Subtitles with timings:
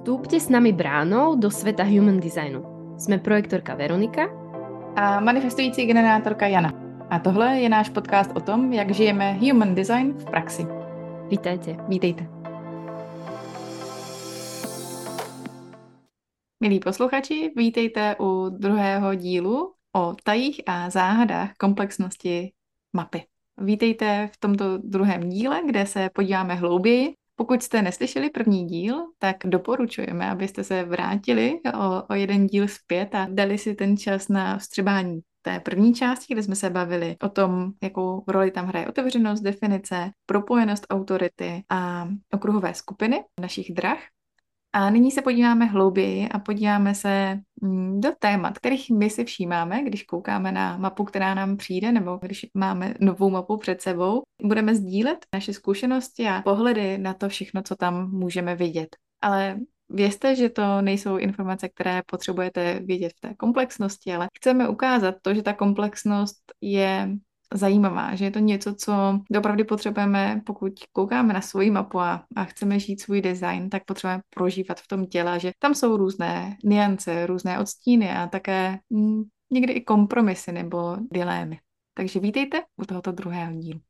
[0.00, 2.64] Vstúpte s nami bránou do sveta human designu.
[2.96, 4.32] Jsme projektorka Veronika
[4.96, 6.72] a manifestující generátorka Jana.
[7.10, 10.66] A tohle je náš podcast o tom, jak žijeme human design v praxi.
[11.28, 11.76] Vítajte.
[11.88, 12.26] Vítejte.
[16.62, 22.52] Milí posluchači, vítejte u druhého dílu o tajích a záhadách komplexnosti
[22.96, 23.24] mapy.
[23.60, 29.36] Vítejte v tomto druhém díle, kde se podíváme hlouběji pokud jste neslyšeli první díl, tak
[29.44, 34.58] doporučujeme, abyste se vrátili o, o jeden díl zpět a dali si ten čas na
[34.58, 39.42] vstřebání té první části, kde jsme se bavili o tom, jakou roli tam hraje otevřenost,
[39.42, 43.98] definice, propojenost autority a okruhové skupiny našich drah.
[44.72, 49.82] A nyní se podíváme hlouběji a podíváme se mm, do témat, kterých my si všímáme,
[49.82, 54.22] když koukáme na mapu, která nám přijde, nebo když máme novou mapu před sebou.
[54.42, 58.96] Budeme sdílet naše zkušenosti a pohledy na to všechno, co tam můžeme vidět.
[59.20, 59.60] Ale
[59.92, 65.34] Vězte, že to nejsou informace, které potřebujete vědět v té komplexnosti, ale chceme ukázat to,
[65.34, 67.10] že ta komplexnost je
[67.54, 72.44] zajímavá, že je to něco, co opravdu potřebujeme, pokud koukáme na svoji mapu a, a
[72.44, 77.26] chceme žít svůj design, tak potřebujeme prožívat v tom těle, že tam jsou různé niance,
[77.26, 81.58] různé odstíny a také hm, někdy i kompromisy nebo dilémy.
[81.94, 83.80] Takže vítejte u tohoto druhého dílu.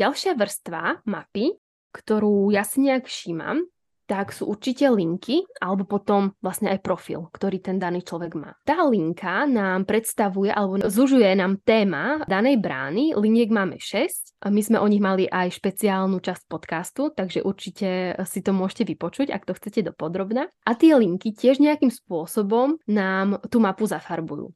[0.00, 1.60] Ďalšia vrstva mapy,
[1.92, 3.60] ktorú ja si nejak všímam,
[4.06, 8.58] tak sú určite linky alebo potom vlastne aj profil, ktorý ten daný človek má.
[8.66, 13.14] Tá linka nám predstavuje alebo zužuje nám téma danej brány.
[13.14, 18.18] Liniek máme 6 a my sme o nich mali aj špeciálnu časť podcastu, takže určite
[18.26, 20.50] si to môžete vypočuť, ak to chcete dopodrobna.
[20.66, 24.50] A tie linky tiež nejakým spôsobom nám tú mapu zafarbujú.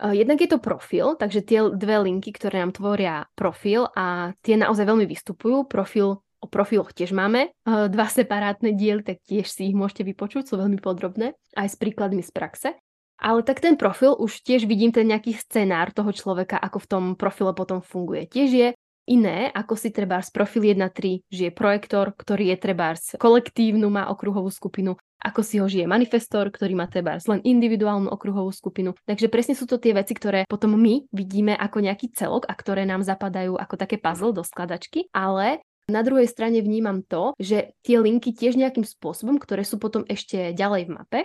[0.00, 4.88] Jednak je to profil, takže tie dve linky, ktoré nám tvoria profil a tie naozaj
[4.88, 5.68] veľmi vystupujú.
[5.68, 10.48] Profil o profiloch tiež máme uh, dva separátne diely, tak tiež si ich môžete vypočuť,
[10.48, 12.68] sú veľmi podrobné, aj s príkladmi z praxe.
[13.20, 17.04] Ale tak ten profil už tiež vidím ten nejaký scenár toho človeka, ako v tom
[17.20, 18.24] profile potom funguje.
[18.24, 18.68] Tiež je
[19.04, 24.48] iné, ako si treba z profil 1.3 žije projektor, ktorý je treba kolektívnu, má okruhovú
[24.48, 28.96] skupinu, ako si ho žije manifestor, ktorý má treba len individuálnu okruhovú skupinu.
[29.04, 32.88] Takže presne sú to tie veci, ktoré potom my vidíme ako nejaký celok a ktoré
[32.88, 35.60] nám zapadajú ako také puzzle do skladačky, ale
[35.90, 40.54] na druhej strane vnímam to, že tie linky tiež nejakým spôsobom, ktoré sú potom ešte
[40.54, 41.20] ďalej v mape,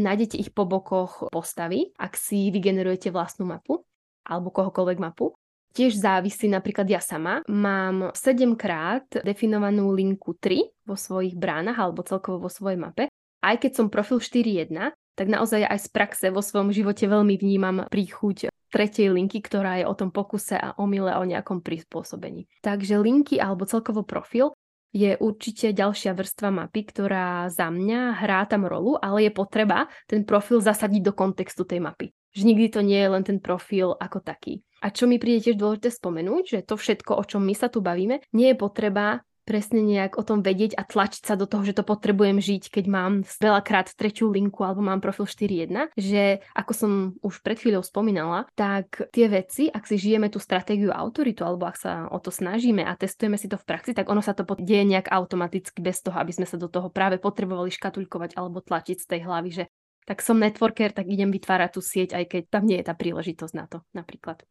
[0.00, 3.84] nájdete ich po bokoch postavy, ak si vygenerujete vlastnú mapu
[4.26, 5.36] alebo kohokoľvek mapu.
[5.76, 7.44] Tiež závisí napríklad ja sama.
[7.52, 13.12] Mám 7 krát definovanú linku 3 vo svojich bránach alebo celkovo vo svojej mape.
[13.44, 14.72] Aj keď som profil 4.1,
[15.16, 19.88] tak naozaj aj z praxe vo svojom živote veľmi vnímam príchuť tretej linky, ktorá je
[19.88, 22.44] o tom pokuse a omyle o nejakom prispôsobení.
[22.60, 24.52] Takže linky alebo celkovo profil
[24.96, 30.24] je určite ďalšia vrstva mapy, ktorá za mňa hrá tam rolu, ale je potreba ten
[30.24, 32.12] profil zasadiť do kontextu tej mapy.
[32.36, 34.64] Že nikdy to nie je len ten profil ako taký.
[34.84, 37.80] A čo mi príde tiež dôležité spomenúť, že to všetko, o čom my sa tu
[37.80, 41.78] bavíme, nie je potreba presne nejak o tom vedieť a tlačiť sa do toho, že
[41.78, 46.92] to potrebujem žiť, keď mám veľakrát tretiu linku alebo mám profil 4.1, že ako som
[47.22, 51.78] už pred chvíľou spomínala, tak tie veci, ak si žijeme tú stratégiu autoritu alebo ak
[51.78, 54.82] sa o to snažíme a testujeme si to v praxi, tak ono sa to deje
[54.82, 59.06] nejak automaticky bez toho, aby sme sa do toho práve potrebovali škatulkovať alebo tlačiť z
[59.06, 59.64] tej hlavy, že
[60.06, 63.54] tak som networker, tak idem vytvárať tú sieť, aj keď tam nie je tá príležitosť
[63.54, 64.42] na to napríklad.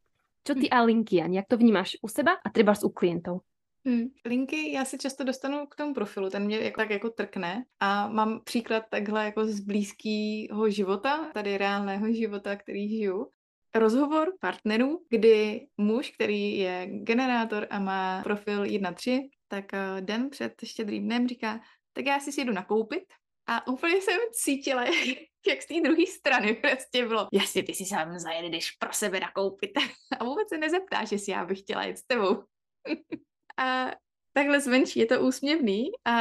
[0.45, 0.73] Čo ty hm.
[0.75, 3.41] a linky, Ani, jak to vnímáš u seba a treba u klientov?
[3.87, 4.07] Hmm.
[4.25, 8.07] Linky já si často dostanu k tomu profilu, ten mě jako, tak jako trkne a
[8.07, 13.31] mám příklad takhle jako z blízkého života, tady reálného života, který žiju.
[13.75, 20.53] Rozhovor partnerů, kdy muž, který je generátor a má profil 1.3, tak eh, den před
[20.63, 21.59] štědrým dnem říká,
[21.93, 23.03] tak já si si jdu nakoupit
[23.47, 24.83] a úplně jsem cítila,
[25.47, 29.71] jak z té druhé strany prostě bylo, jasně, ty si sám zajedeš pro sebe nakoupit.
[30.19, 32.43] A vůbec se nezeptáš, jestli já bych chtěla jet s tebou.
[33.57, 33.91] a
[34.33, 36.17] takhle zvenčí je to úsměvný a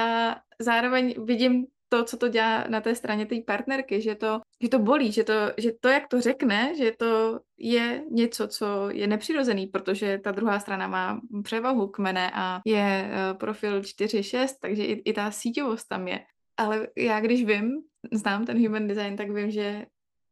[0.61, 4.79] zároveň vidím to, co to dělá na té straně té partnerky, že to, že to
[4.79, 9.67] bolí, že to, že to, jak to řekne, že to je něco, co je nepřirozený,
[9.67, 15.13] protože ta druhá strana má převahu kmene a je uh, profil 4.6, takže i, i
[15.13, 16.21] ta síťovost tam je.
[16.57, 17.71] Ale já když vím,
[18.13, 19.87] znám ten human design, tak vím, že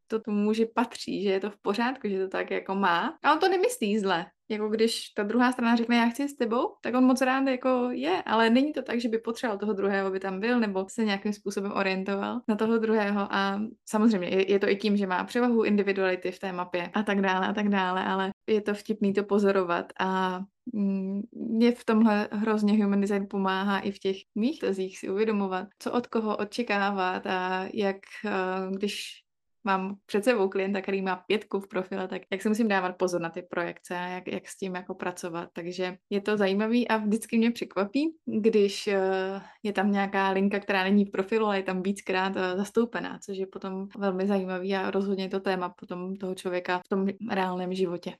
[0.07, 3.17] to tomu muži patří, že je to v pořádku, že to tak jako má.
[3.23, 4.25] A on to nemyslí zle.
[4.49, 7.89] Jako když ta druhá strana řekne, já chci s tebou, tak on moc rád jako
[7.91, 11.05] je, ale není to tak, že by potřeboval toho druhého, aby tam byl, nebo se
[11.05, 13.27] nějakým způsobem orientoval na toho druhého.
[13.33, 17.03] A samozřejmě je, je to i tím, že má převahu individuality v té mapě a
[17.03, 20.39] tak dále a tak dále, ale je to vtipný to pozorovat a
[20.73, 25.67] mm, mě v tomhle hrozně human design pomáhá i v těch mých tezích si uvědomovat,
[25.79, 28.31] co od koho očekávat a jak, eh,
[28.75, 29.23] když
[29.63, 33.21] mám před sebou klienta, který má pětku v profile, tak jak se musím dávat pozor
[33.21, 35.49] na ty projekce a jak, jak s tím jako pracovat.
[35.53, 40.83] Takže je to zajímavý a vždycky mě překvapí, když eh, je tam nějaká linka, která
[40.83, 44.91] není v profilu, ale je tam víckrát eh, zastoupená, což je potom velmi zajímavý a
[44.91, 48.15] rozhodně to téma potom toho člověka v tom reálném životě.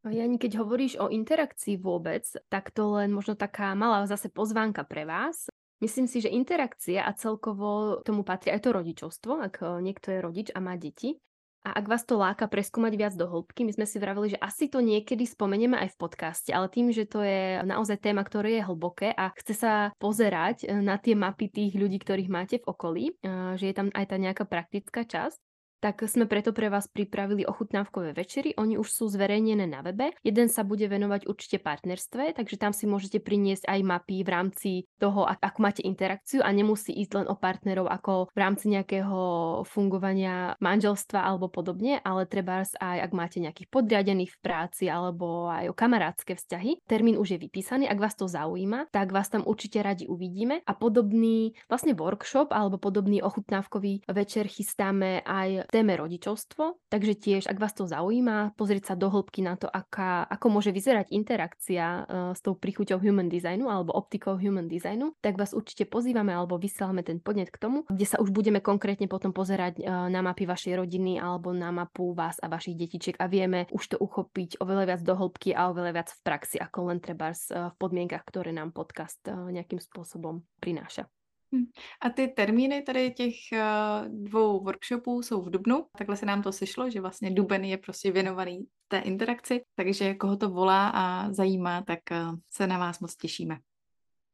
[0.00, 5.04] Jani, keď hovoríš o interakcii vôbec, tak to len možno taká malá zase pozvánka pre
[5.04, 5.52] vás.
[5.80, 10.18] Myslím si, že interakcia a celkovo tomu patrí aj to rodičovstvo, ak eh, niekto je
[10.20, 11.16] rodič a má deti.
[11.60, 14.72] A ak vás to láka preskúmať viac do hĺbky, my sme si vravili, že asi
[14.72, 18.64] to niekedy spomenieme aj v podcaste, ale tým, že to je naozaj téma, ktoré je
[18.64, 23.04] hlboké a chce sa pozerať eh, na tie mapy tých ľudí, ktorých máte v okolí,
[23.16, 25.40] eh, že je tam aj tá nejaká praktická časť,
[25.80, 28.52] tak sme preto pre vás pripravili ochutnávkové večery.
[28.60, 30.12] Oni už sú zverejnené na webe.
[30.20, 34.70] Jeden sa bude venovať určite partnerstve, takže tam si môžete priniesť aj mapy v rámci
[35.00, 39.20] toho, ako máte interakciu a nemusí ísť len o partnerov ako v rámci nejakého
[39.64, 45.72] fungovania manželstva alebo podobne, ale treba aj ak máte nejakých podriadených v práci alebo aj
[45.72, 46.84] o kamarátske vzťahy.
[46.84, 50.72] Termín už je vypísaný, ak vás to zaujíma, tak vás tam určite radi uvidíme a
[50.76, 57.72] podobný vlastne workshop alebo podobný ochutnávkový večer chystáme aj téme rodičovstvo, takže tiež, ak vás
[57.72, 62.42] to zaujíma, pozrieť sa do hĺbky na to, aká, ako môže vyzerať interakcia uh, s
[62.42, 67.22] tou príchuťou human designu alebo optikou human designu, tak vás určite pozývame alebo vysielame ten
[67.22, 71.22] podnet k tomu, kde sa už budeme konkrétne potom pozerať uh, na mapy vašej rodiny
[71.22, 75.14] alebo na mapu vás a vašich detičiek a vieme už to uchopiť oveľa viac do
[75.14, 79.22] hĺbky a oveľa viac v praxi, ako len treba uh, v podmienkach, ktoré nám podcast
[79.30, 81.06] nejakým spôsobom prináša.
[81.54, 81.66] Hm.
[82.00, 85.86] A ty termíny tady těch uh, dvou workshopů jsou v Dubnu.
[85.98, 90.36] Takhle se nám to sešlo, že vlastně Duben je prostě věnovaný té interakci, takže koho
[90.36, 93.58] to volá a zajímá, tak uh, se na vás moc těšíme.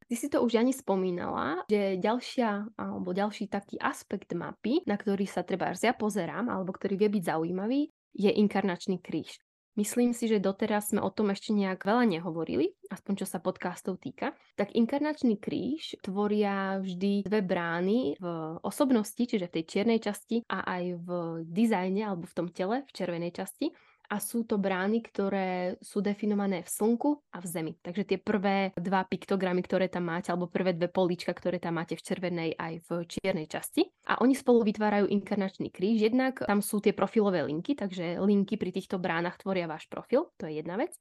[0.07, 5.27] Ty si to už ani spomínala, že ďalšia alebo ďalší taký aspekt mapy, na ktorý
[5.27, 9.35] sa treba ja pozerám, alebo ktorý vie byť zaujímavý, je inkarnačný kríž.
[9.77, 14.01] Myslím si, že doteraz sme o tom ešte nejak veľa nehovorili, aspoň čo sa podcastov
[14.01, 14.33] týka.
[14.57, 18.25] Tak inkarnačný kríž tvoria vždy dve brány v
[18.65, 21.09] osobnosti, čiže v tej čiernej časti a aj v
[21.45, 23.69] dizajne alebo v tom tele, v červenej časti
[24.07, 27.73] a sú to brány, ktoré sú definované v slnku a v zemi.
[27.83, 31.99] Takže tie prvé dva piktogramy, ktoré tam máte, alebo prvé dve políčka, ktoré tam máte
[31.99, 33.83] v červenej aj v čiernej časti.
[34.07, 36.07] A oni spolu vytvárajú inkarnačný kríž.
[36.07, 40.47] Jednak tam sú tie profilové linky, takže linky pri týchto bránach tvoria váš profil, to
[40.47, 40.95] je jedna vec.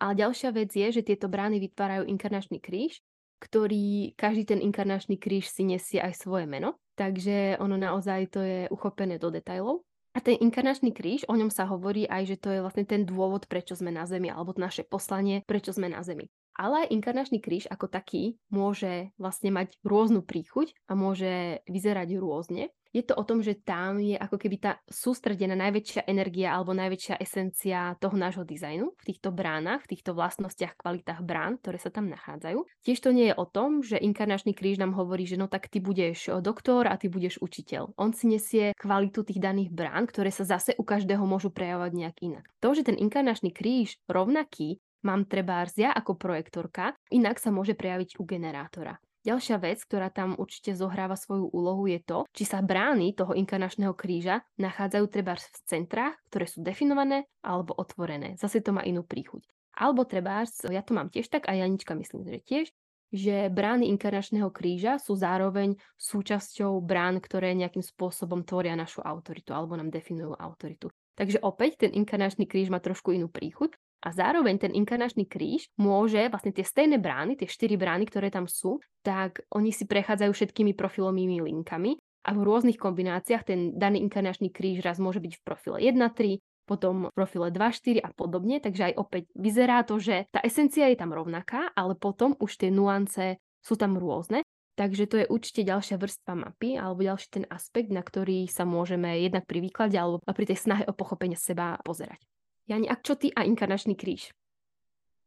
[0.00, 3.04] Ale ďalšia vec je, že tieto brány vytvárajú inkarnačný kríž,
[3.40, 6.76] ktorý každý ten inkarnačný kríž si nesie aj svoje meno.
[6.96, 9.80] Takže ono naozaj to je uchopené do detajlov.
[10.10, 13.46] A ten inkarnačný kríž, o ňom sa hovorí aj, že to je vlastne ten dôvod,
[13.46, 16.26] prečo sme na Zemi, alebo naše poslanie, prečo sme na Zemi.
[16.58, 22.74] Ale aj inkarnačný kríž ako taký môže vlastne mať rôznu príchuť a môže vyzerať rôzne
[22.90, 27.22] je to o tom, že tam je ako keby tá sústredená najväčšia energia alebo najväčšia
[27.22, 32.10] esencia toho nášho dizajnu v týchto bránach, v týchto vlastnostiach, kvalitách brán, ktoré sa tam
[32.10, 32.66] nachádzajú.
[32.82, 35.78] Tiež to nie je o tom, že inkarnačný kríž nám hovorí, že no tak ty
[35.78, 37.94] budeš doktor a ty budeš učiteľ.
[37.94, 42.16] On si nesie kvalitu tých daných brán, ktoré sa zase u každého môžu prejavovať nejak
[42.26, 42.44] inak.
[42.58, 48.20] To, že ten inkarnačný kríž rovnaký mám trebárs ja ako projektorka, inak sa môže prejaviť
[48.20, 49.00] u generátora.
[49.20, 53.92] Ďalšia vec, ktorá tam určite zohráva svoju úlohu, je to, či sa brány toho inkarnačného
[53.92, 58.40] kríža nachádzajú treba v centrách, ktoré sú definované alebo otvorené.
[58.40, 59.44] Zase to má inú príchuť.
[59.76, 62.66] Alebo treba, ja to mám tiež tak a Janička myslím, že tiež,
[63.10, 69.74] že brány inkarnačného kríža sú zároveň súčasťou brán, ktoré nejakým spôsobom tvoria našu autoritu alebo
[69.76, 70.88] nám definujú autoritu.
[71.18, 76.20] Takže opäť ten inkarnačný kríž má trošku inú príchuť a zároveň ten inkarnačný kríž môže,
[76.32, 80.72] vlastne tie stejné brány, tie štyri brány, ktoré tam sú, tak oni si prechádzajú všetkými
[80.72, 85.78] profilovými linkami a v rôznych kombináciách ten daný inkarnačný kríž raz môže byť v profile
[85.80, 90.86] 1.3, potom v profile 2.4 a podobne, takže aj opäť vyzerá to, že tá esencia
[90.86, 94.46] je tam rovnaká, ale potom už tie nuance sú tam rôzne.
[94.78, 99.12] Takže to je určite ďalšia vrstva mapy alebo ďalší ten aspekt, na ktorý sa môžeme
[99.20, 102.22] jednak pri výklade alebo pri tej snahe o pochopenie seba pozerať.
[102.70, 104.30] Jani, a čo ty a inkarnačný kríž?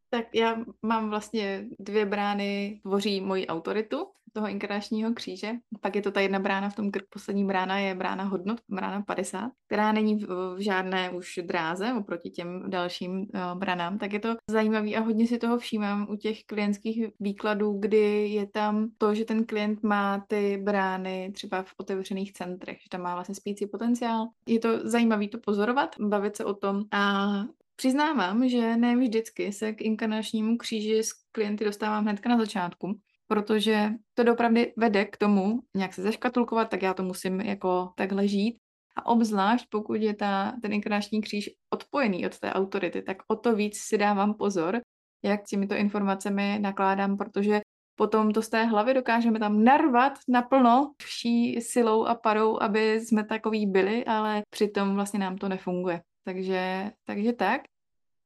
[0.10, 5.52] Tak já mám vlastně dvě brány, tvoří moji autoritu, toho inkarnačního kříže.
[5.82, 9.52] Pak je to ta jedna brána v tom poslední brána je brána hodnot, brána 50,
[9.68, 13.26] která není v, žádné už dráze oproti těm dalším uh,
[13.60, 18.28] branám, tak je to zajímavý a hodně si toho všímám u těch klientských výkladů, kdy
[18.28, 23.02] je tam to, že ten klient má ty brány třeba v otevřených centrech, že tam
[23.02, 24.28] má vlastně spící potenciál.
[24.48, 27.44] Je to zajímavý to pozorovat, bavit se o tom a
[27.76, 33.90] Přiznávám, že ne vždycky se k inkarnačnímu kříži s klienty dostávám hnedka na začátku, protože
[34.14, 38.58] to dopravdy vede k tomu nějak se zaškatulkovat, tak já to musím jako takhle žít.
[38.96, 43.56] A obzvlášť pokud je ta, ten inkarnační kříž odpojený od té autority, tak o to
[43.56, 44.82] víc si dávám pozor,
[45.24, 47.62] jak s těmito informacemi nakládám, protože
[47.96, 53.24] potom to z té hlavy dokážeme tam narvat naplno vší silou a parou, aby jsme
[53.24, 56.02] takový byli, ale přitom vlastně nám to nefunguje.
[56.26, 57.62] Takže, takže tak.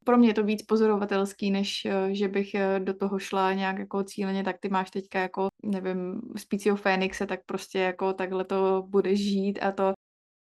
[0.07, 3.79] Pro mě je to víc pozorovatelský, než eh, že bych eh, do toho šla nějak
[3.79, 8.83] jako cíleně, tak ty máš teďka jako, nevím, spícího Fénixe, tak prostě jako takhle to
[8.87, 9.93] bude žít a to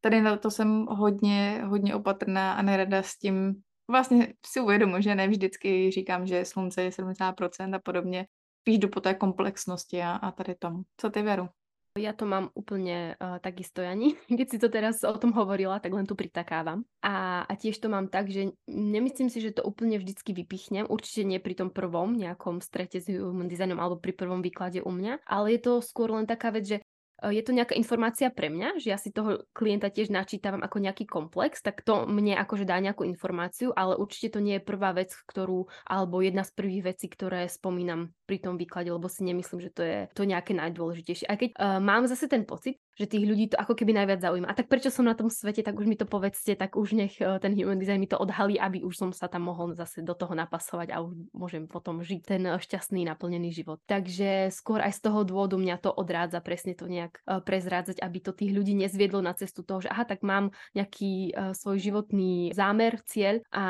[0.01, 3.61] tady na to jsem hodně, hodně opatrná a nerada s tím.
[3.91, 8.27] Vlastně si uvědomuji, že ne vždycky říkám, že slunce je 70% a podobně.
[8.61, 10.81] Spíš jdu po té komplexnosti a, a tady tom.
[10.97, 11.49] Co ty, Veru?
[11.95, 14.19] Ja to mám úplne uh, takisto, Jani.
[14.27, 16.83] Keď si to teraz o tom hovorila, tak len tu pritakávam.
[16.99, 20.91] A, a tiež to mám tak, že nemyslím si, že to úplne vždycky vypichnem.
[20.91, 24.91] Určite nie pri tom prvom nejakom strete s human designom alebo pri prvom výklade u
[24.91, 25.23] mňa.
[25.23, 26.83] Ale je to skôr len taká vec, že
[27.31, 31.05] je to nejaká informácia pre mňa, že ja si toho klienta tiež načítavam ako nejaký
[31.09, 35.13] komplex, tak to mne akože dá nejakú informáciu, ale určite to nie je prvá vec,
[35.25, 39.71] ktorú, alebo jedna z prvých vecí, ktoré spomínam pri tom výklade, lebo si nemyslím, že
[39.71, 41.25] to je to nejaké najdôležitejšie.
[41.25, 44.47] Aj keď uh, mám zase ten pocit, že tých ľudí to ako keby najviac zaujíma.
[44.47, 47.19] A tak prečo som na tom svete, tak už mi to povedzte, tak už nech
[47.19, 50.15] uh, ten human design mi to odhalí, aby už som sa tam mohol zase do
[50.15, 53.83] toho napasovať a už môžem potom žiť ten uh, šťastný, naplnený život.
[53.85, 58.17] Takže skôr aj z toho dôvodu mňa to odrádza presne to nejak uh, prezrádzať, aby
[58.23, 63.01] to tých ľudí nezviedlo na cestu toho, že aha, tak mám nejaký svoj životný zámer,
[63.05, 63.65] cieľ a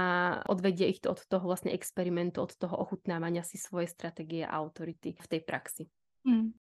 [0.48, 5.18] odvedie ich to od toho vlastne experimentu, od toho ochutnávania si svojej stratégie a autority
[5.18, 5.84] v tej praxi.
[6.26, 6.54] Hmm.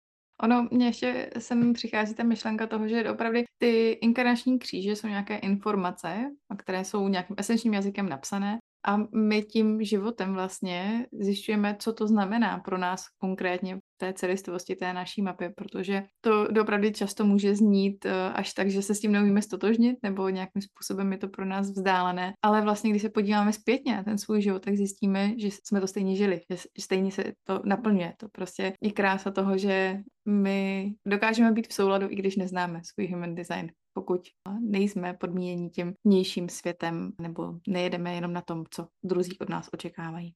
[0.44, 5.38] Ono, mně ještě sem přichází ta myšlenka toho, že opravdu ty inkarnační kříže jsou nějaké
[5.38, 12.08] informace, které jsou nějakým esenčním jazykem napsané a my tím životem vlastně zjišťujeme, co to
[12.08, 18.06] znamená pro nás konkrétně té celistvosti té naší mapy, protože to opravdu často může znít
[18.06, 21.46] eh, až tak, že se s tím neumíme stotožnit, nebo nějakým způsobem je to pro
[21.46, 22.34] nás vzdálené.
[22.42, 25.88] Ale vlastně, když se podíváme zpětně na ten svůj život, tak zjistíme, že jsme to
[25.88, 28.14] stejně žili, že stejně se to naplňuje.
[28.18, 29.98] To prostě je krása toho, že
[30.30, 34.22] my dokážeme být v souladu, i když neznáme svůj human design pokud
[34.60, 40.34] nejsme podmíněni tím vnějším světem nebo nejedeme jenom na tom, co druzí od nás očekávají.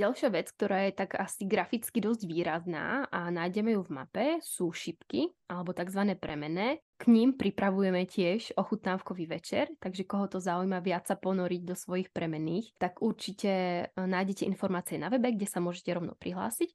[0.00, 4.72] Ďalšia vec, ktorá je tak asi graficky dosť výrazná a nájdeme ju v mape, sú
[4.72, 6.16] šipky alebo tzv.
[6.16, 6.80] premené.
[6.96, 12.08] K ním pripravujeme tiež ochutnávkový večer, takže koho to zaujíma viac sa ponoriť do svojich
[12.16, 16.72] premenných, tak určite e, nájdete informácie na webe, kde sa môžete rovno prihlásiť.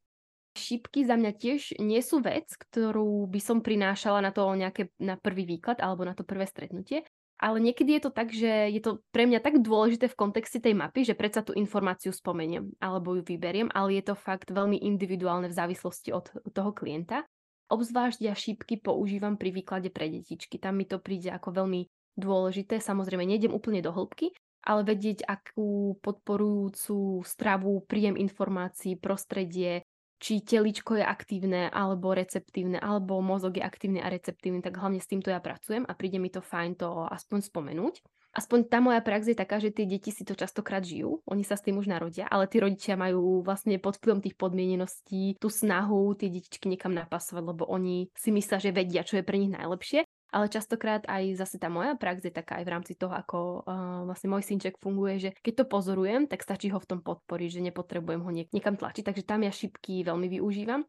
[0.53, 5.17] Šípky za mňa tiež nie sú vec, ktorú by som prinášala na to nejaké na
[5.17, 7.01] prvý výklad alebo na to prvé stretnutie,
[7.46, 10.74] ale niekedy je to tak, že je to pre mňa tak dôležité v kontexte tej
[10.74, 15.46] mapy, že predsa tú informáciu spomeniem alebo ju vyberiem, ale je to fakt veľmi individuálne
[15.46, 17.22] v závislosti od toho klienta.
[17.70, 20.58] Obzvlášť ja šípky používam pri výklade pre detičky.
[20.58, 21.86] Tam mi to príde ako veľmi
[22.18, 22.82] dôležité.
[22.82, 24.34] Samozrejme, nejdem úplne do hĺbky,
[24.66, 29.85] ale vedieť, akú podporujúcu stravu, príjem informácií, prostredie,
[30.19, 35.10] či teličko je aktívne alebo receptívne, alebo mozog je aktívny a receptívny, tak hlavne s
[35.10, 38.01] týmto ja pracujem a príde mi to fajn to aspoň spomenúť.
[38.36, 41.55] Aspoň tá moja prax je taká, že tie deti si to častokrát žijú, oni sa
[41.55, 46.19] s tým už narodia, ale tí rodičia majú vlastne pod vplyvom tých podmieneností tú snahu
[46.19, 50.03] tie detičky niekam napasovať, lebo oni si myslia, že vedia, čo je pre nich najlepšie
[50.36, 54.04] ale častokrát aj zase tá moja prax je taká aj v rámci toho, ako uh,
[54.04, 57.65] vlastne môj synček funguje, že keď to pozorujem, tak stačí ho v tom podporiť, že
[57.72, 60.84] nepotrebujem ho niek- niekam tlačiť, takže tam ja šipky veľmi využívam.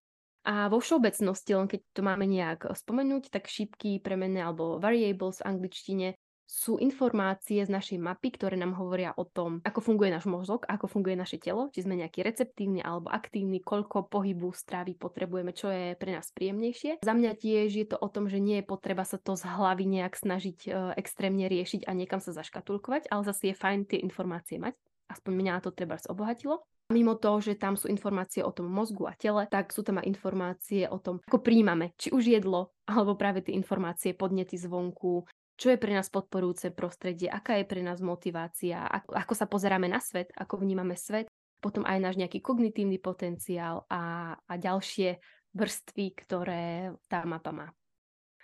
[0.46, 5.46] A vo všeobecnosti, len keď to máme nejak spomenúť, tak šípky, premenné alebo variables v
[5.54, 6.08] angličtine
[6.46, 10.86] sú informácie z našej mapy, ktoré nám hovoria o tom, ako funguje náš mozog, ako
[10.86, 15.98] funguje naše telo, či sme nejaký receptívny alebo aktívny, koľko pohybu stravy potrebujeme, čo je
[15.98, 17.02] pre nás príjemnejšie.
[17.02, 19.84] Za mňa tiež je to o tom, že nie je potreba sa to z hlavy
[19.90, 24.62] nejak snažiť e, extrémne riešiť a niekam sa zaškatulkovať, ale zase je fajn tie informácie
[24.62, 24.78] mať.
[25.10, 26.62] Aspoň mňa to treba obohatilo.
[26.86, 30.06] Mimo toho, že tam sú informácie o tom mozgu a tele, tak sú tam aj
[30.06, 35.26] informácie o tom, ako príjmame, či už jedlo, alebo práve tie informácie, podnety zvonku,
[35.56, 40.00] čo je pre nás podporujúce prostredie, aká je pre nás motivácia, ako, sa pozeráme na
[40.04, 41.26] svet, ako vnímame svet,
[41.60, 45.16] potom aj náš nejaký kognitívny potenciál a, a ďalšie
[45.56, 47.68] vrstvy, které ta mapa má.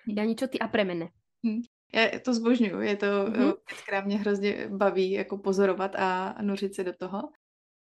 [0.08, 1.08] Já niečo ty a premene.
[1.46, 1.62] Hm.
[1.94, 3.44] Já to zbožňuju, je to mm-hmm.
[3.44, 7.22] věc, která mě hrozně baví jako pozorovat a nořit se do toho.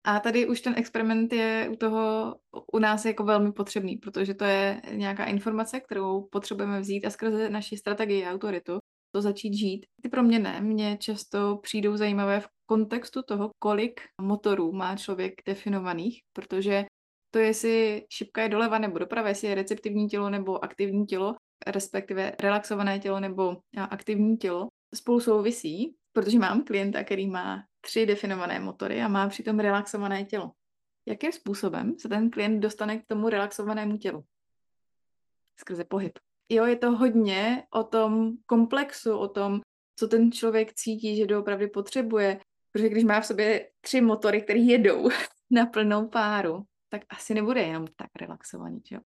[0.04, 2.36] A tady už ten experiment je u toho
[2.74, 7.50] u nás jako velmi potřebný, protože to je nějaká informace, kterou potřebujeme vzít a skrze
[7.50, 8.80] naši strategii a autoritu
[9.18, 9.86] to začít žít.
[10.02, 16.86] Ty proměny mě často přijdou zajímavé v kontextu toho, kolik motorů má člověk definovaných, protože
[17.32, 21.36] to, jestli šipka je doleva nebo doprava, jestli je receptivní tělo nebo aktivní tělo,
[21.68, 23.58] respektive relaxované tělo nebo
[23.90, 29.60] aktivní tělo, spolu souvisí, protože mám klienta, který má tři definované motory a má přitom
[29.60, 30.52] relaxované tělo.
[31.06, 34.24] Jakým způsobem se ten klient dostane k tomu relaxovanému tělu?
[35.60, 36.20] Skrze pohyb.
[36.50, 39.62] Jo, je to hodně o tom komplexu, o tom,
[39.96, 42.40] co ten člověk cítí, že doopravdy potřebuje.
[42.72, 45.10] Protože když má v sobě tři motory, které jedou
[45.52, 49.00] na plnou páru, tak asi nebude jenom tak relaxovaný, jo.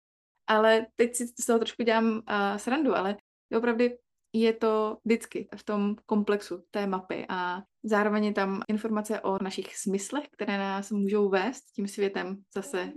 [0.47, 2.21] Ale teď si z toho trošku dělám uh,
[2.57, 3.17] srandu, ale
[3.57, 3.85] opravdu
[4.33, 9.77] je to vždycky v tom komplexu té mapy a zároveň je tam informace o našich
[9.77, 12.93] smyslech, které nás můžou vést tím světem zase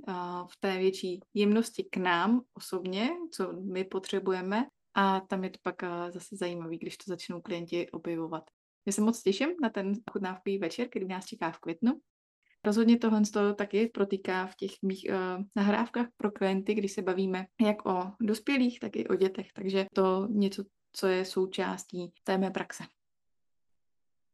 [0.53, 5.76] v té větší jemnosti k nám osobně, co my potřebujeme a tam je to pak
[6.11, 8.45] zase zajímavý, když to začnou klienti objevovat.
[8.87, 11.93] Já se moc těším na ten chutnávkový večer, který nás čeká v květnu.
[12.64, 17.47] Rozhodně tohle to taky protýká v těch mých uh, nahrávkách pro klienty, když se bavíme
[17.61, 19.47] jak o dospělých, tak i o dětech.
[19.55, 22.86] Takže to něco, co je součástí té mé praxe.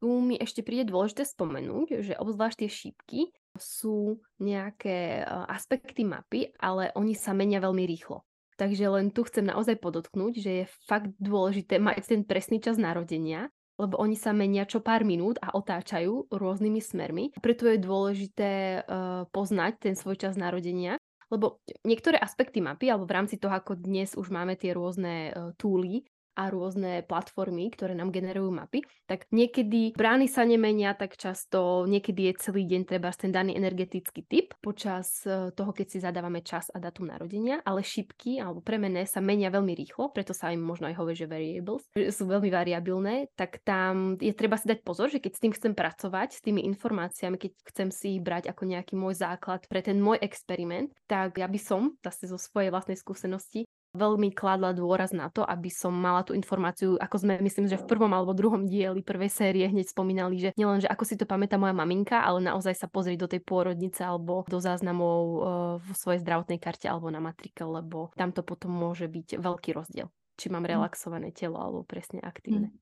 [0.01, 3.21] Tu mi ešte príde dôležité spomenúť, že obzvlášť tie šípky
[3.57, 8.25] sú nejaké aspekty mapy, ale oni sa menia veľmi rýchlo.
[8.57, 13.49] Takže len tu chcem naozaj podotknúť, že je fakt dôležité mať ten presný čas narodenia,
[13.81, 17.25] lebo oni sa menia čo pár minút a otáčajú rôznymi smermi.
[17.41, 21.01] Preto je dôležité uh, poznať ten svoj čas narodenia,
[21.33, 25.57] lebo niektoré aspekty mapy, alebo v rámci toho, ako dnes už máme tie rôzne uh,
[25.57, 31.85] túly, a rôzne platformy, ktoré nám generujú mapy, tak niekedy brány sa nemenia tak často,
[31.87, 36.41] niekedy je celý deň treba ten daný energetický typ počas e, toho, keď si zadávame
[36.41, 40.63] čas a datum narodenia, ale šipky alebo premené sa menia veľmi rýchlo, preto sa im
[40.63, 44.81] možno aj hovorí, že variables, že sú veľmi variabilné, tak tam je treba si dať
[44.87, 48.49] pozor, že keď s tým chcem pracovať, s tými informáciami, keď chcem si ich brať
[48.49, 52.71] ako nejaký môj základ pre ten môj experiment, tak ja by som, zase zo svojej
[52.73, 57.67] vlastnej skúsenosti, veľmi kladla dôraz na to, aby som mala tú informáciu, ako sme, myslím,
[57.67, 61.19] že v prvom alebo druhom dieli prvej série hneď spomínali, že nielen, že ako si
[61.19, 65.41] to pamätá moja maminka, ale naozaj sa pozrieť do tej pôrodnice alebo do záznamov uh,
[65.83, 70.07] v svojej zdravotnej karte alebo na matrike, lebo tam to potom môže byť veľký rozdiel,
[70.39, 70.71] či mám hm.
[70.71, 72.71] relaxované telo alebo presne aktívne.
[72.71, 72.79] Hm.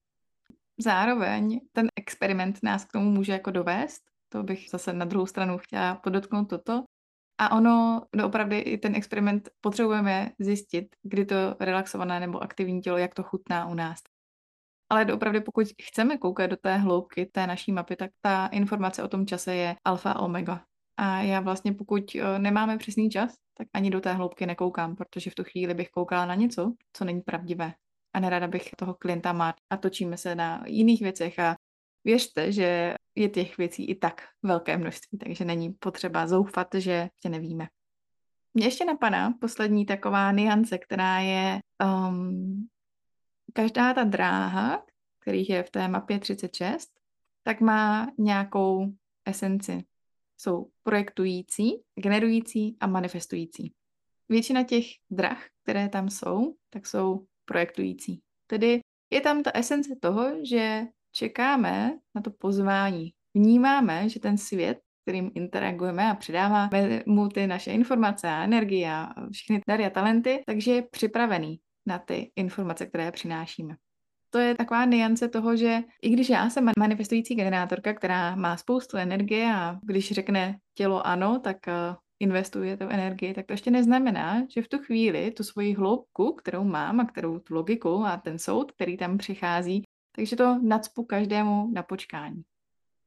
[0.79, 5.59] Zároveň ten experiment nás k tomu může jako dovést, to bych zase na druhou stranu
[5.59, 6.85] chtěla podotknout toto,
[7.39, 13.15] a ono, opravdu i ten experiment potřebujeme zjistit, kdy to relaxované nebo aktivní tělo, jak
[13.15, 13.99] to chutná u nás.
[14.91, 19.09] Ale opravdu, pokud chceme koukat do té hloubky té naší mapy, tak ta informace o
[19.09, 20.65] tom čase je alfa a omega.
[20.97, 25.31] A já vlastně, pokud eh, nemáme přesný čas, tak ani do té hloubky nekoukám, protože
[25.31, 27.75] v tu chvíli bych koukala na něco, co není pravdivé.
[28.15, 31.57] A nerada bych toho klienta mát a točíme se na jiných věcech a
[32.05, 37.29] věřte, že je těch věcí i tak velké množství, takže není potřeba zoufat, že tě
[37.29, 37.69] nevíme.
[38.55, 42.69] Mně ještě napadá poslední taková niance, která je um,
[43.53, 44.83] každá ta dráha,
[45.19, 46.91] kterých je v té mapě 36,
[47.43, 48.87] tak má nějakou
[49.25, 49.85] esenci.
[50.37, 53.73] Jsou projektující, generující a manifestující.
[54.29, 58.23] Většina těch drah, které tam jsou, tak jsou projektující.
[58.47, 58.81] Tedy
[59.11, 60.83] je tam ta esence toho, že
[61.19, 63.13] čekáme na to pozvání.
[63.35, 69.09] Vnímáme, že ten svět, kterým interagujeme a přidáváme mu ty naše informace a energie a
[69.33, 73.75] všechny dary a talenty, takže je připravený na ty informace, které přinášíme.
[74.31, 78.97] To je taková niance toho, že i když já jsem manifestující generátorka, která má spoustu
[78.97, 81.73] energie a když řekne tělo ano, tak eh,
[82.21, 86.65] investuje tu energii, tak to ještě neznamená, že v tu chvíli tu svoji hloubku, kterou
[86.65, 89.83] mám a kterou tu logiku a ten soud, který tam přichází,
[90.19, 92.43] takže to nacpu každému na počkání,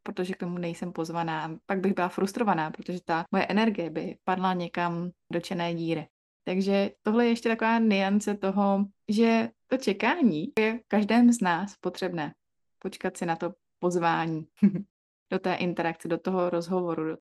[0.04, 1.58] protože k tomu nejsem pozvaná.
[1.66, 6.08] Pak bych byla frustrovaná, protože ta moje energie by padla někam do čené díry.
[6.44, 12.34] Takže tohle je ještě taková niance toho, že to čekání je každém z nás potřebné.
[12.80, 14.48] Počkat si na to pozvání
[15.32, 17.18] do té interakce, do toho rozhovoru.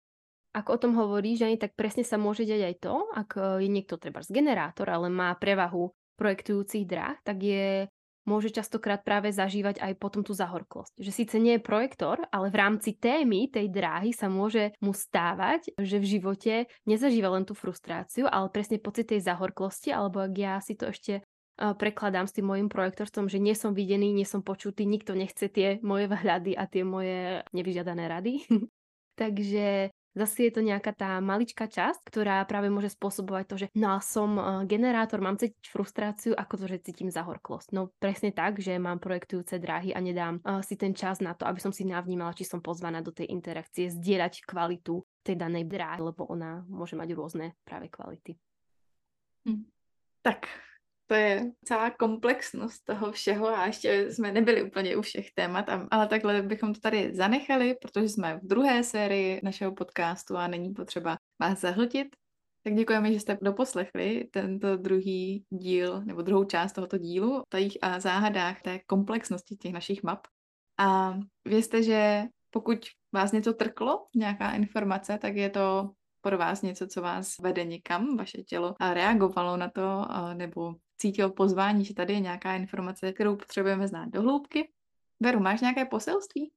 [0.55, 3.99] Ako o tom hovorí, že tak presne sa môže deť aj to, ak je niekto
[3.99, 7.87] treba z generátor, ale má prevahu projektujúcich dráh, tak je
[8.29, 10.99] môže častokrát práve zažívať aj potom tú zahorklosť.
[11.01, 15.73] Že síce nie je projektor, ale v rámci témy tej dráhy sa môže mu stávať,
[15.81, 16.55] že v živote
[16.85, 21.25] nezažíva len tú frustráciu, ale presne pocit tej zahorklosti, alebo ak ja si to ešte
[21.61, 25.77] prekladám s tým môjim projektorstvom, že nie som videný, nie som počutý, nikto nechce tie
[25.85, 28.41] moje vhľady a tie moje nevyžiadané rady.
[29.21, 34.03] Takže Zase je to nejaká tá maličká časť, ktorá práve môže spôsobovať to, že no
[34.03, 37.71] som uh, generátor, mám cítiť frustráciu, ako to, že cítim zahorklosť.
[37.71, 41.47] No presne tak, že mám projektujúce dráhy a nedám uh, si ten čas na to,
[41.47, 46.03] aby som si navnímala, či som pozvaná do tej interakcie, zdieľať kvalitu tej danej dráhy,
[46.03, 48.35] lebo ona môže mať rôzne práve kvality.
[49.47, 49.63] Hm.
[50.27, 50.51] Tak,
[51.11, 56.07] to je celá komplexnost toho všeho a ještě jsme nebyli úplně u všech témat, ale
[56.07, 61.17] takhle bychom to tady zanechali, protože jsme v druhé sérii našeho podcastu a není potřeba
[61.41, 62.09] vás zahltit.
[62.63, 67.79] Tak děkujeme, že jste doposlechli tento druhý díl, nebo druhou část tohoto dílu o tajích
[67.83, 70.27] a záhadách té komplexnosti těch našich map.
[70.79, 72.79] A vězte, že pokud
[73.13, 78.17] vás něco trklo, nějaká informace, tak je to pro vás něco, co vás vede někam,
[78.17, 83.89] vaše tělo reagovalo na to, nebo cítil pozvání, že tady je nějaká informace, kterou potřebujeme
[83.89, 84.69] znát do hloubky.
[85.21, 86.53] Veru, máš nějaké poselství?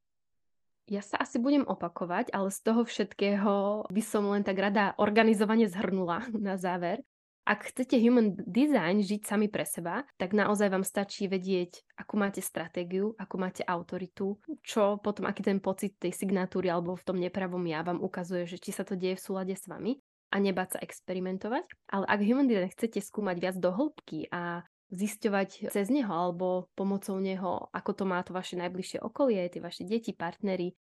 [0.91, 5.63] Ja sa asi budem opakovať, ale z toho všetkého by som len tak rada organizovane
[5.71, 6.99] zhrnula na záver.
[7.43, 12.39] Ak chcete human design žiť sami pre seba, tak naozaj vám stačí vedieť, akú máte
[12.39, 17.63] stratégiu, akú máte autoritu, čo potom, aký ten pocit tej signatúry alebo v tom nepravom
[17.67, 20.02] ja vám ukazuje, že či sa to deje v súlade s vami
[20.33, 21.69] a nebáť sa experimentovať.
[21.93, 27.21] Ale ak human design chcete skúmať viac do hĺbky a zisťovať cez neho alebo pomocou
[27.21, 30.73] neho, ako to má to vaše najbližšie okolie, tie vaše deti, partnery,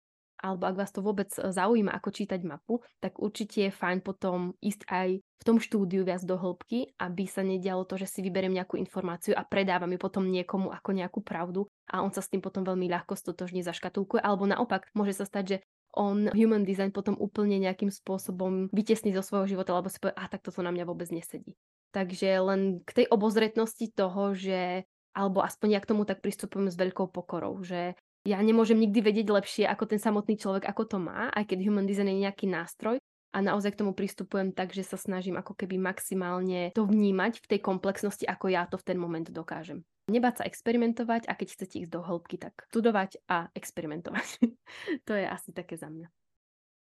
[0.43, 4.81] alebo ak vás to vôbec zaujíma, ako čítať mapu, tak určite je fajn potom ísť
[4.91, 8.75] aj v tom štúdiu viac do hĺbky, aby sa nedialo to, že si vyberiem nejakú
[8.75, 12.67] informáciu a predávam ju potom niekomu ako nejakú pravdu a on sa s tým potom
[12.67, 15.57] veľmi ľahko stotožne zaškatulkuje, alebo naopak môže sa stať, že
[15.93, 20.25] on human design potom úplne nejakým spôsobom vytesní zo svojho života, lebo si povie, a
[20.27, 21.53] tak toto na mňa vôbec nesedí.
[21.93, 26.75] Takže len k tej obozretnosti toho, že alebo aspoň ja k tomu tak pristupujem s
[26.75, 27.93] veľkou pokorou, že
[28.25, 31.85] ja nemôžem nikdy vedieť lepšie ako ten samotný človek, ako to má, aj keď human
[31.85, 32.97] design je nejaký nástroj,
[33.33, 37.49] a naozaj k tomu pristupujem tak, že sa snažím ako keby maximálne to vnímať v
[37.49, 39.81] tej komplexnosti, ako ja to v ten moment dokážem.
[40.11, 44.43] Nebáť sa experimentovať a keď chcete ísť do hĺbky, tak studovať a experimentovať.
[45.07, 46.11] to je asi také za mňa.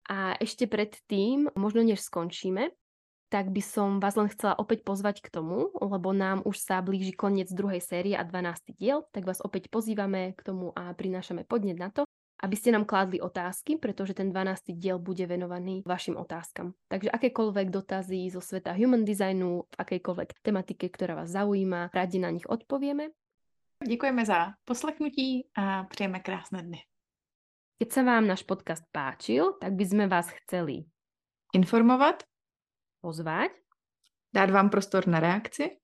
[0.05, 2.75] A ešte predtým, možno než skončíme,
[3.33, 7.11] tak by som vás len chcela opäť pozvať k tomu, lebo nám už sa blíži
[7.11, 8.77] koniec druhej série a 12.
[8.77, 12.04] diel, tak vás opäť pozývame k tomu a prinášame podnet na to,
[12.45, 14.77] aby ste nám kládli otázky, pretože ten 12.
[14.77, 16.77] diel bude venovaný vašim otázkam.
[16.85, 22.29] Takže akékoľvek dotazy zo sveta human designu, v akejkoľvek tematike, ktorá vás zaujíma, radi na
[22.29, 23.09] nich odpovieme.
[23.81, 26.79] Ďakujeme za poslechnutí a přejeme krásne dny.
[27.81, 30.85] Keď sa vám náš podcast páčil, tak by sme vás chceli
[31.51, 32.23] informovať,
[33.03, 33.51] pozvať,
[34.31, 35.81] dať vám prostor na reakcie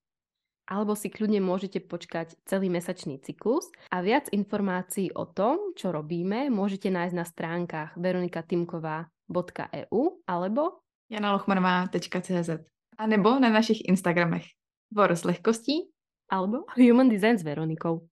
[0.71, 6.47] alebo si kľudne môžete počkať celý mesačný cyklus a viac informácií o tom, čo robíme,
[6.47, 10.79] môžete nájsť na stránkach veronikatimková.eu alebo
[11.11, 12.63] janalochmanová.cz
[12.95, 14.47] a nebo na našich Instagramech
[14.95, 15.91] Vor s lehkostí
[16.31, 18.07] alebo Human Design s Veronikou.